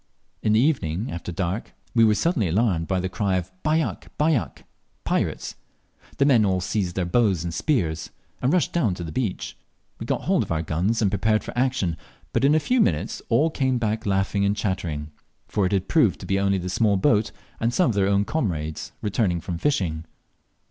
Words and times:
In 0.41 0.53
the 0.53 0.59
evening, 0.59 1.11
after 1.11 1.31
dark, 1.31 1.73
we 1.93 2.03
were 2.03 2.15
suddenly 2.15 2.47
alarmed 2.47 2.87
by 2.87 2.99
the 2.99 3.07
cry 3.07 3.35
of 3.37 3.51
"Bajak! 3.63 4.07
bajak!" 4.19 4.63
(Pirates!) 5.03 5.53
The 6.17 6.25
men 6.25 6.43
all 6.43 6.59
seized 6.59 6.95
their 6.95 7.05
bows 7.05 7.43
and 7.43 7.53
spears, 7.53 8.09
and 8.41 8.51
rushed 8.51 8.73
down 8.73 8.95
to 8.95 9.03
the 9.03 9.11
beach; 9.11 9.55
we 9.99 10.07
got 10.07 10.21
hold 10.23 10.41
of 10.41 10.51
our 10.51 10.63
guns 10.63 11.03
and 11.03 11.11
prepared 11.11 11.43
for 11.43 11.55
action, 11.55 11.97
but 12.33 12.43
in 12.43 12.55
a 12.55 12.59
few 12.59 12.81
minutes 12.81 13.21
all 13.29 13.51
came 13.51 13.77
back 13.77 14.07
laughing 14.07 14.43
and 14.43 14.57
chattering, 14.57 15.11
for 15.47 15.67
it 15.67 15.71
had 15.71 15.87
proved 15.87 16.19
to 16.21 16.25
be 16.25 16.39
only 16.39 16.57
a 16.57 16.67
small 16.67 16.97
boat 16.97 17.31
and 17.59 17.71
some 17.71 17.91
of 17.91 17.93
their 17.93 18.07
own 18.07 18.25
comrades 18.25 18.93
returned 19.03 19.43
from 19.43 19.59
fishing. 19.59 20.05